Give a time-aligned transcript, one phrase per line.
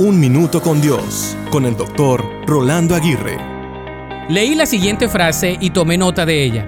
[0.00, 3.36] Un Minuto con Dios, con el doctor Rolando Aguirre.
[4.30, 6.66] Leí la siguiente frase y tomé nota de ella.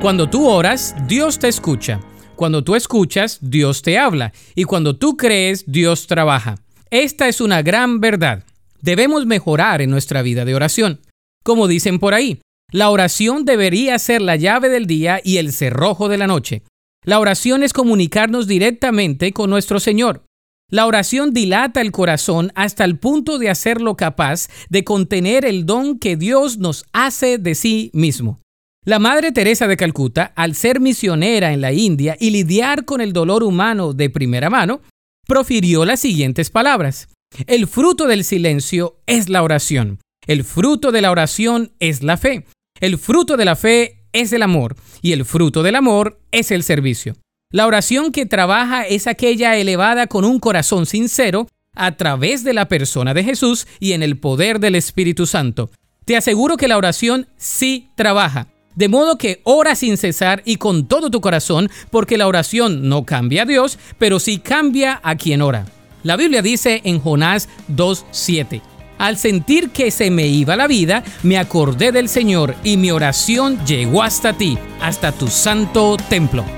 [0.00, 1.98] Cuando tú oras, Dios te escucha.
[2.36, 4.32] Cuando tú escuchas, Dios te habla.
[4.54, 6.54] Y cuando tú crees, Dios trabaja.
[6.88, 8.44] Esta es una gran verdad.
[8.80, 11.00] Debemos mejorar en nuestra vida de oración.
[11.42, 12.40] Como dicen por ahí,
[12.70, 16.62] la oración debería ser la llave del día y el cerrojo de la noche.
[17.04, 20.27] La oración es comunicarnos directamente con nuestro Señor.
[20.70, 25.98] La oración dilata el corazón hasta el punto de hacerlo capaz de contener el don
[25.98, 28.42] que Dios nos hace de sí mismo.
[28.84, 33.14] La Madre Teresa de Calcuta, al ser misionera en la India y lidiar con el
[33.14, 34.82] dolor humano de primera mano,
[35.26, 37.08] profirió las siguientes palabras.
[37.46, 40.00] El fruto del silencio es la oración.
[40.26, 42.44] El fruto de la oración es la fe.
[42.78, 44.76] El fruto de la fe es el amor.
[45.00, 47.16] Y el fruto del amor es el servicio.
[47.50, 52.68] La oración que trabaja es aquella elevada con un corazón sincero a través de la
[52.68, 55.70] persona de Jesús y en el poder del Espíritu Santo.
[56.04, 58.48] Te aseguro que la oración sí trabaja.
[58.74, 63.06] De modo que ora sin cesar y con todo tu corazón, porque la oración no
[63.06, 65.64] cambia a Dios, pero sí cambia a quien ora.
[66.02, 68.60] La Biblia dice en Jonás 2.7,
[68.98, 73.58] Al sentir que se me iba la vida, me acordé del Señor y mi oración
[73.64, 76.57] llegó hasta ti, hasta tu santo templo.